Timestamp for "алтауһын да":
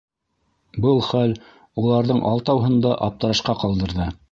2.31-2.97